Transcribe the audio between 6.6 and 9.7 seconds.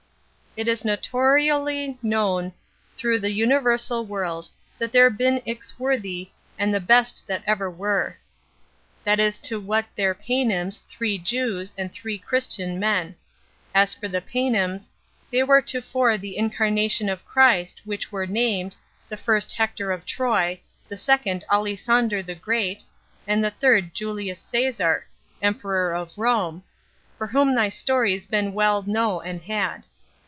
the best that ever were. That is to